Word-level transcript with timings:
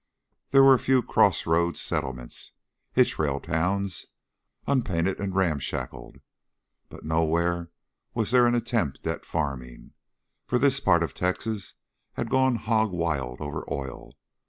There 0.49 0.63
were 0.63 0.73
a 0.73 0.79
few 0.79 1.03
crossroads 1.03 1.79
settlements 1.79 2.53
"hitch 2.91 3.19
rail 3.19 3.39
towns" 3.39 4.07
unpainted 4.65 5.19
and 5.19 5.35
ramshackle, 5.35 6.15
but 6.89 7.05
nowhere 7.05 7.69
was 8.15 8.31
there 8.31 8.47
an 8.47 8.55
attempt 8.55 9.05
at 9.05 9.25
farming, 9.25 9.91
for 10.47 10.57
this 10.57 10.79
part 10.79 11.03
of 11.03 11.13
Texas 11.13 11.75
had 12.13 12.31
gone 12.31 12.55
hog 12.55 12.91
wild 12.91 13.41
over 13.41 13.63
oil. 13.71 14.15